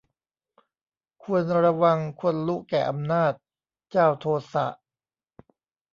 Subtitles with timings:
[1.23, 3.33] ควรระวังคนลุแก่อำนาจ
[3.91, 4.67] เจ้าโทสะ